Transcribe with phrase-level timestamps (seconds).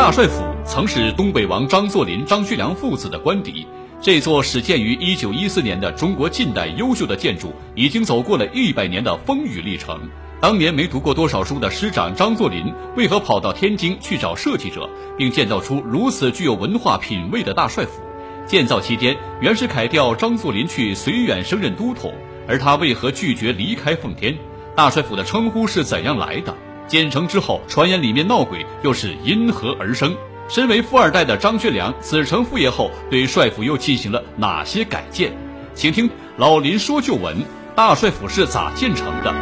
[0.00, 3.66] 大帅府曾是东北王张作霖、张学良父子的官邸。
[4.00, 10.00] 这座始建于一九一四年的中国近代优秀的建筑，已经走过了一百年的风雨历程。
[10.40, 18.00] 当年没读过多少书的师长张作霖，为何跑到天津去找设计者，并建造出如此具有文化品位的大帅府？
[18.46, 22.14] 建造期间，袁世凯调张作霖去绥远升任都统，
[22.48, 24.34] 而他为何拒绝离开奉天？
[24.74, 26.56] 大帅府的称呼是怎样来的？
[26.90, 30.12] 建成之后，传言里面闹鬼又是因何而生？
[30.48, 35.32] 身为富二代的张学良子承父业后，对帅府又进行了哪些改建？
[35.72, 37.44] 请听老林说旧闻：
[37.76, 39.32] 大帅府是咋建成的？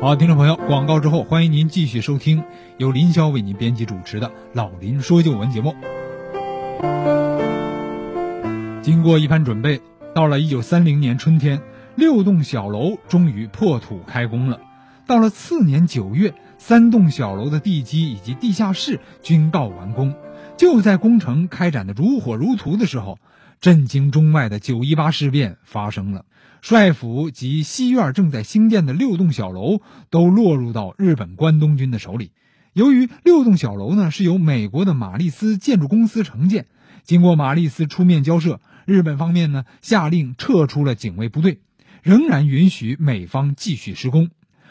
[0.00, 2.42] 好，听众朋友，广告之后，欢迎您继续收听
[2.78, 5.74] 由林霄为您编辑主持的《老林说旧闻》节目。
[8.82, 9.80] 经过一番准备，
[10.12, 11.62] 到了一九三零年春天。
[11.94, 14.60] 六栋小楼终于破土开工了。
[15.06, 20.12] 到了次年九月，三栋小楼的地基以及地下室均告完工。
[20.56, 23.20] 就在工程开展的如火如荼的时候，
[23.60, 26.24] 震惊中外的九一八事变发生了。
[26.60, 29.80] 帅府及西院正在兴建的六栋小楼
[30.10, 32.32] 都落入到日本关东军的手里。
[32.72, 36.66] 由于六栋小楼呢是由美国的玛丽斯建筑公司承建，
[37.04, 41.60] 经过玛丽斯出面交涉，日本方面呢下令撤出了警卫部队。
[42.02, 44.30] 仍然允许美方继续施工，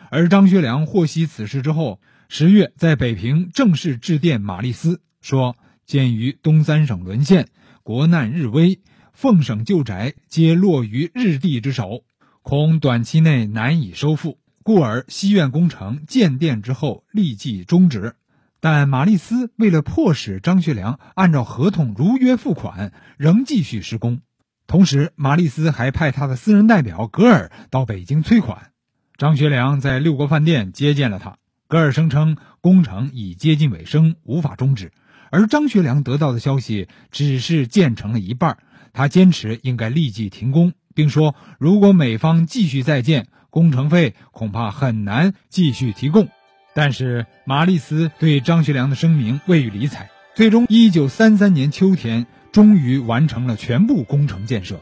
[0.09, 5.55] 而张学良获悉此事之后，十月在北平正式致电马利斯，说
[5.87, 7.47] ：“鉴于东三省沦陷，
[7.83, 8.81] 国难日危，
[9.13, 12.03] 奉省旧宅皆落于日帝之手，
[12.41, 18.15] 恐短期内难以收复，故而西苑工程建殿之后立即终止。”
[18.61, 24.21] 但马利斯为了迫使张学良按照合同如约付款，仍继续施工。
[24.67, 28.71] 同时，马利斯还派他的私人代表格尔到北京催款。
[29.17, 31.37] 张学良在六国饭店接见了他。
[31.67, 34.91] 格尔声称工程已接近尾声，无法终止。
[35.31, 38.59] 而张学良得到的消息只是建成了一半，
[38.93, 46.29] 他坚持应该立即停工，并说如果美方继续再建，工程费恐怕很难继续提供。
[46.73, 50.09] 但是马利斯对张学良的声明未予理睬。
[50.35, 52.27] 最终，一九三三年秋天。
[52.51, 54.81] 终于完成了全部工程建设，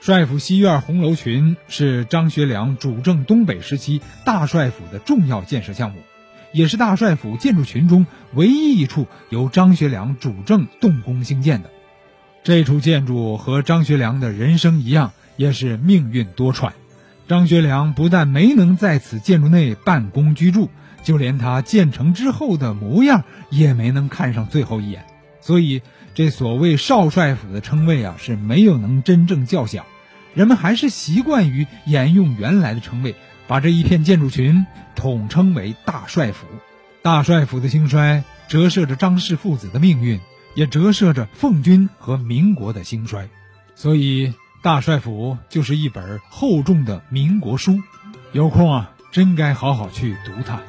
[0.00, 5.98] 帅府西院红楼群是张学良主政东北时期大帅府的重要建设项目，
[6.52, 11.70] 也是大帅府建筑群中唯一一处由张学良主政动工兴建的。
[12.42, 16.72] 这处建筑和张学良的人生一样，也是命运多舛。
[17.28, 20.68] 张学良不但没能在此建筑内办公居住，
[21.02, 25.04] 就连他建成之后的模样也没能看上最后一眼，
[25.40, 25.82] 所以。
[26.14, 29.86] 这所谓少帅府的称谓啊，是没有能真正叫响，
[30.34, 33.14] 人们还是习惯于沿用原来的称谓，
[33.46, 36.46] 把这一片建筑群统称为大帅府。
[37.00, 40.20] 大帅府的兴衰折射着张氏父子的命运，
[40.54, 43.30] 也折射着奉军和民国的兴衰。
[43.74, 47.82] 所以，大帅府就是一本厚重的民国书，
[48.30, 50.60] 有空啊，真该好好去读它。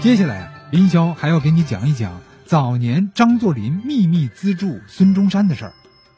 [0.00, 2.20] 接下来，林霄还要给你讲一讲。
[2.46, 5.72] 早年张作霖秘密资助孙中山的事儿，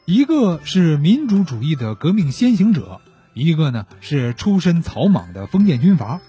[0.06, 3.02] 一个是民主主义的革命先行者，
[3.34, 6.22] 一个呢是出身草莽的封建军阀。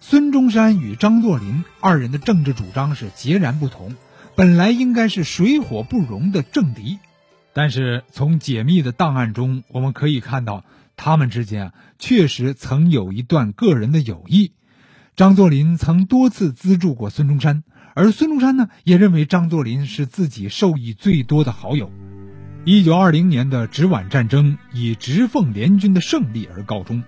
[0.00, 3.96] 孙中山与张作霖二人的政治主张是截然不同，
[4.34, 6.98] 本来应该是水火不容的政敌，
[7.56, 10.62] 但是从解密的档案中，我们可以看到
[10.94, 14.52] 他们之间啊确实曾有一段个人的友谊。
[15.16, 17.64] 张作霖曾多次资助过孙中山。
[17.94, 21.90] 而孙中山呢，也认为张作霖是自己受益最多的好友。
[22.66, 27.02] 一九二零年的直皖战争以直奉联军的胜利而告终，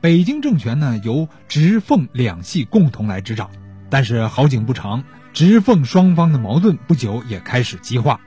[0.00, 3.50] 北京政权呢由直奉两系共同来执掌。
[3.90, 8.20] 但是好景不长，直奉双方的矛盾不久也开始激化。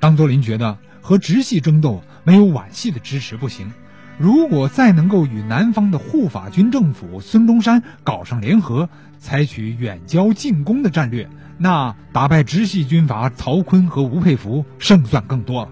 [0.00, 3.70] 张作霖觉得和直系争斗没有皖系的支持不行，
[4.18, 8.88] 如果再能够与南方的护法军政府孙中山搞上联合，
[9.18, 11.28] 采取远交近攻的战略。
[11.58, 15.68] 那打败直系军阀曹锟和吴佩孚，胜算更多了。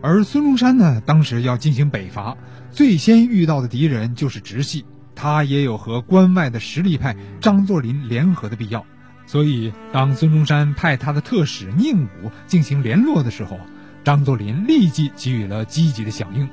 [0.00, 2.36] 而孙中山呢，当时要进行北伐，
[2.70, 4.84] 最先遇到的敌人就是直系，
[5.14, 8.84] 他也有和关外的实力派张作霖联合的必要。
[9.26, 13.58] 所以，当孙中山派他的特使宁武进行联络的时候，
[14.04, 16.48] 张作霖立即给予了积极的响应。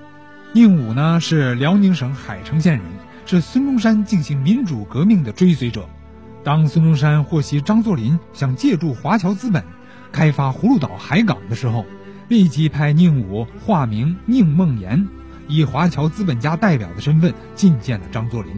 [0.54, 2.82] 宁武呢，是辽宁省海城县人，
[3.26, 5.88] 是孙中山进行民主革命的追随者。
[6.44, 9.64] 当孙中山获悉张作霖想借助华侨资本
[10.12, 11.86] 开发葫芦岛海港的时候，
[12.30, 15.08] 立即派宁武化名宁梦岩，
[15.48, 18.54] 以华侨资本家代表的身份觐见了张作霖。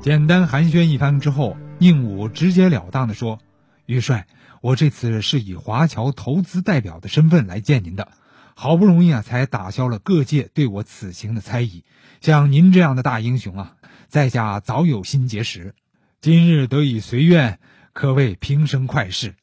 [0.00, 3.38] 简单寒暄一番之后，宁武直截了当地说
[3.86, 4.26] ：“余帅，
[4.64, 8.08] 我这次是以华侨投资代表的身份来见您的，
[8.54, 11.84] 好不容易啊，才打消了各界对我此行的猜疑。
[12.22, 13.74] 像您这样的大英雄啊，
[14.08, 15.74] 在下早有心结识，
[16.22, 17.58] 今日得以随愿，
[17.92, 19.34] 可谓平生快事。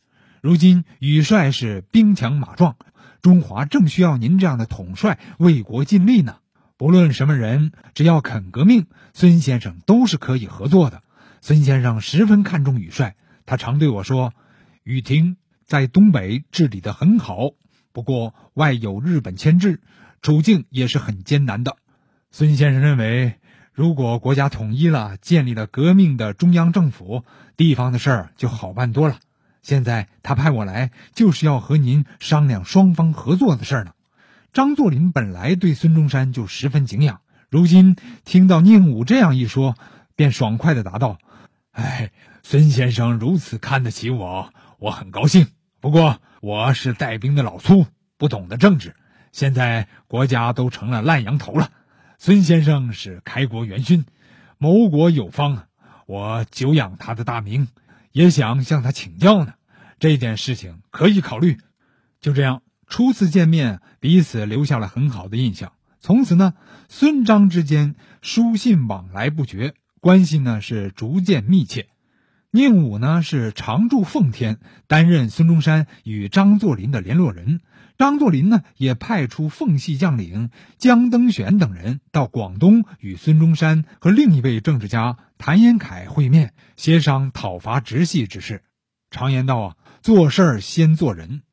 [0.42, 2.76] 如今羽帅是兵强马壮。”
[3.22, 6.38] 中华正需要您这样的统帅为国尽力呢。
[6.78, 11.04] 不论什么人，只要肯革命，孙先生都是可以合作的。
[11.42, 13.16] 孙先生十分看重羽帅，
[13.46, 14.34] 他常对我说
[14.92, 17.52] ：“雨婷在东北治理得很好，
[17.94, 19.80] 不过外有日本牵制，
[20.22, 21.78] 处境也是很艰难的。”
[22.30, 23.36] 孙先生认为，
[23.74, 27.24] 如果国家统一了，建立了革命的中央政府，
[27.56, 29.20] 地方的事儿就好办多了。
[29.62, 33.94] 现在他派我来，就是要和您商量双方合作的事儿呢。
[34.52, 37.96] 张作霖本来对孙中山就十分敬仰，如今
[38.26, 39.76] 听到宁武这样一说，
[40.16, 41.20] 便爽快地答道
[41.72, 42.12] ：“哎，
[42.44, 45.46] 孙先生如此看得起我，我很高兴。
[45.80, 47.86] 不过我是带兵的老粗，
[48.18, 48.96] 不懂得政治。
[49.32, 51.70] 现在国家都成了烂羊头了，
[52.18, 54.06] 孙先生是开国元勋，
[54.58, 55.68] 谋国有方，
[56.08, 57.68] 我久仰他的大名。”
[58.12, 59.54] 也想向他请教呢，
[60.00, 61.60] 这件事情可以考虑。
[62.20, 65.74] 就这样，初次见面，彼此留下了很好的印象。
[66.00, 66.56] 从此呢，
[66.90, 67.94] 孙张之间
[68.24, 71.88] 书信往来不绝，关系呢是逐渐密切。
[72.54, 77.62] 宁武呢是常驻奉天，担任孙中山与张作霖的联络人。
[77.98, 88.64] 张作霖呢也派出奉系将领江登选等人到广东与孙中山和另一位政治家谭延闿会面，协商讨伐直系之事。
[89.12, 91.44] 常言道啊，做事儿先做人。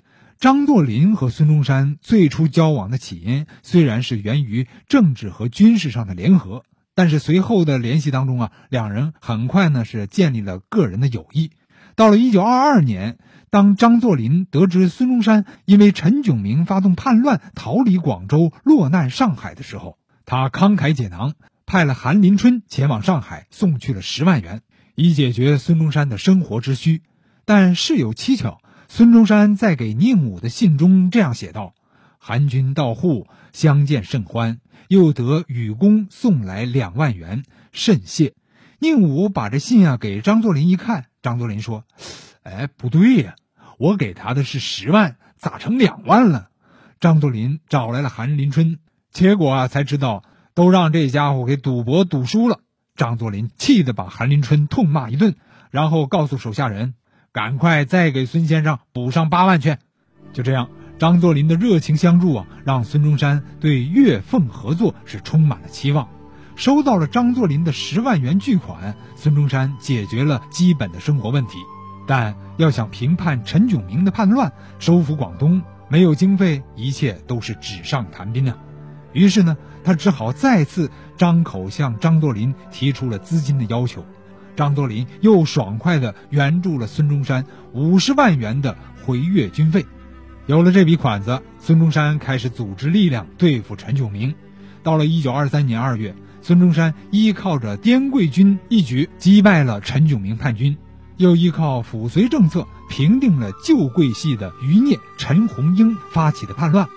[0.41, 6.65] 张作霖和孙中山最初交往的起因虽然是源于政治和军事上的联合。
[6.99, 11.53] 但是随后的联系当中啊，两人很快呢是建立了个人的友谊。
[11.95, 13.19] 到了一九二二年，
[13.51, 19.97] 当张作霖得知孙中山因为陈炯明发动叛乱逃离广州落难上海的时候，
[20.27, 21.35] 他慷慨解囊，
[21.67, 24.63] 派了韩林春前往上海送去了十万元，
[24.97, 27.03] 以解决孙中山的生活之需。
[27.45, 28.59] 但事有蹊跷，
[28.89, 31.75] 孙中山在给宁武的信中这样写道
[32.19, 37.43] ：“韩军到沪，相见甚欢。”又得羽公送来两万元，
[37.73, 38.33] 甚谢。
[38.79, 41.85] 宁武把这信啊给张作霖一看，张作霖说
[42.43, 43.37] ：“哎，不对呀，
[43.77, 46.49] 我给他的是十万，咋成两万了？”
[47.01, 48.79] 张作霖找来了韩林春，
[49.13, 50.25] 结果啊才知道
[50.55, 52.61] 都让这家伙给赌博赌输了。
[52.97, 55.35] 张作霖气得把韩林春痛骂一顿，
[55.71, 56.95] 然后告诉手下人
[57.31, 59.77] ：“赶快再给孙先生补上八万去。”
[60.33, 60.71] 就这样。
[60.99, 66.09] 张作霖的热情相助啊，让孙中山对粤奉合作是充满了期望。
[66.57, 71.59] 收到了张作霖的十万元巨款，孙中山解决了基本的生活问题。
[72.09, 78.57] 但要想平叛陈炯明的叛乱，收复广东，没有经费，一切都是纸上谈兵啊。
[79.13, 84.05] 于是呢，他只好再次张口向张作霖提出了资金的要求。
[84.57, 89.87] 张作霖又爽快地援助了孙中山五十万元的回粤军费。
[90.49, 94.35] 有了这笔款子，孙中山开始组织力量对付陈炯明。
[94.83, 100.75] 到了一九二三年二月，孙中山依靠着滇桂军一举击败了陈炯明叛军，
[101.19, 106.89] 又依靠抚绥政策平定了旧桂系的余孽陈洪英发起的叛乱，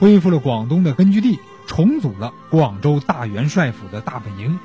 [0.00, 4.58] 恢复了广东的根据地，重组了广州大元帅府的大本营。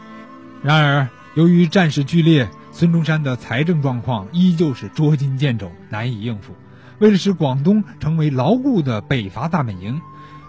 [0.63, 6.55] 然而，由于战事剧烈，孙中山的财政状况依旧是捉襟见肘，难以应付。
[7.01, 9.99] 为了使广东成为牢固的北伐大本营，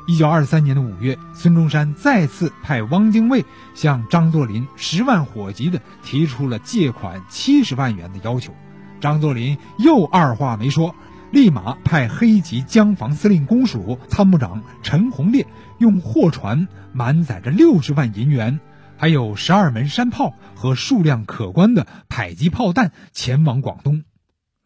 [0.07, 3.43] 一九二三年的五月，孙中山再次派汪精卫
[3.73, 8.53] 向张作霖十万火急的提出了借款七十万元的要求。
[9.01, 10.95] 张作霖又二话没说，
[11.31, 15.47] 立马派黑吉江防司令公署参谋长陈鸿烈
[15.79, 18.61] 用货船满载着六十万银元，
[18.99, 24.05] 还有十二门山炮和数量可观的迫击炮弹前往广东。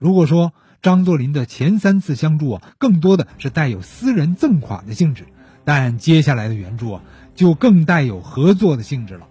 [0.01, 0.53] 如果说，
[0.87, 5.25] 张作霖的前三次相助啊，更多的是带有私人赠款的性质，
[5.65, 7.03] 但接下来的援助啊，
[7.35, 9.27] 就更带有合作的性质了。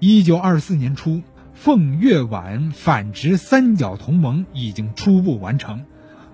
[0.00, 1.20] 一九二四年初，
[1.52, 5.84] 奉粤皖反直三角同盟已经初步完成。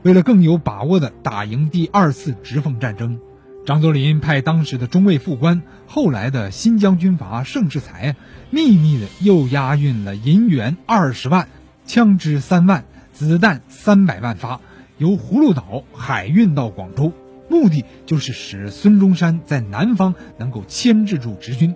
[0.02, 3.18] 为了更有把握的打赢第二次直奉战争，
[3.66, 8.14] 张作霖派当时的中尉副官、后来的新疆军阀盛世才，
[8.50, 11.48] 秘密的又押运了银元二十万，
[11.86, 12.84] 枪支三万。
[13.20, 14.62] 子弹三百万发，
[14.96, 17.12] 由葫芦岛海运到广州，
[17.50, 21.74] 目的就是使孙中山在南方能够牵制住直军。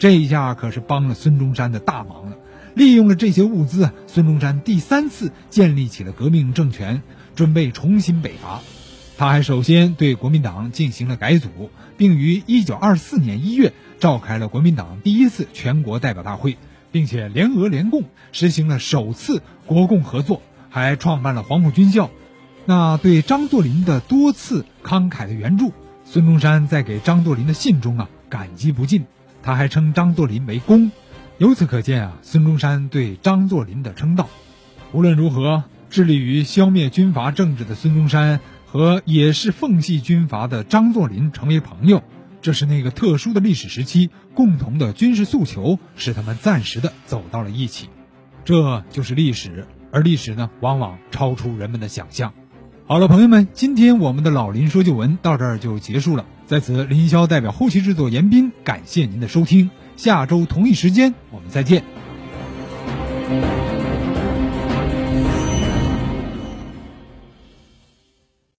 [0.00, 2.36] 这一下可是帮了孙中山的大忙了。
[2.74, 7.02] 利用了这些物资，孙中山第三次建立起了革命政权，
[7.36, 8.60] 准备重新北伐。
[9.16, 16.56] 他还首先对国民党进行了改组，并于1924年1月召开了国民党第一次全国代表大会，
[16.90, 22.10] 并且联俄联共，实行了首次国共合作，还创办了黄埔军校。
[22.64, 25.72] 那对张作霖的多次慷慨的援助，
[26.04, 29.04] 孙中山在给张作霖的信中啊感激不尽，
[29.42, 30.90] 他还称张作霖为公。
[31.38, 34.28] 由此可见啊，孙中山对张作霖的称道。
[34.92, 42.02] 无论如何，致力于消灭军阀政治的孙中山和也是奉系军阀的张作霖成为朋友，
[42.42, 47.88] 这是那个特殊的历史时期共同的军事诉求，使他们暂时的走到了一起。
[48.44, 52.32] 这就是历史，而历史呢，往往超出人们的想象。
[52.86, 56.26] 好了，朋友们，今天我们的老林说旧闻到这儿就结束了。
[56.46, 59.70] 在此，林霄代表后期制作严斌，感谢您的收听。
[59.96, 61.84] 下周同一时间，我们再见。